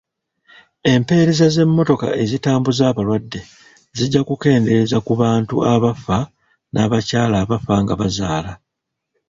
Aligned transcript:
Empereza 0.95 1.45
z'emmotoka 1.55 2.07
ezitambuza 2.23 2.83
abalwadde 2.91 3.39
zijja 3.97 4.21
kukendeeza 4.27 4.97
ku 5.05 5.13
bantu 5.21 5.55
abafa 5.73 6.17
n'abakyala 6.71 7.35
abafa 7.43 7.73
nga 7.81 7.93
bazaala. 8.01 8.53